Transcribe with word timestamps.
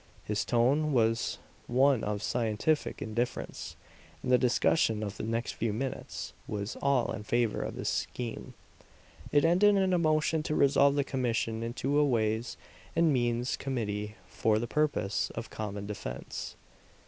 His 0.23 0.43
tone 0.45 0.93
was 0.93 1.37
one 1.67 2.03
of 2.03 2.23
scientific 2.23 3.03
indifference; 3.03 3.75
and 4.23 4.31
the 4.31 4.37
discussion 4.39 5.03
of 5.03 5.15
the 5.17 5.21
next 5.23 5.51
few 5.51 5.71
minutes 5.73 6.33
was 6.47 6.75
all 6.81 7.11
in 7.11 7.21
favor 7.21 7.61
of 7.61 7.75
his 7.75 7.89
scheme. 7.89 8.55
It 9.31 9.45
ended 9.45 9.75
in 9.75 9.93
a 9.93 9.99
motion 9.99 10.41
to 10.41 10.55
resolve 10.55 10.95
the 10.95 11.03
commission 11.03 11.61
into 11.61 11.99
a 11.99 12.03
ways 12.03 12.57
and 12.95 13.13
means 13.13 13.55
committee 13.55 14.15
for 14.25 14.57
the 14.57 14.65
purpose 14.65 15.29
of 15.35 15.51
common 15.51 15.85
defense. 15.85 16.55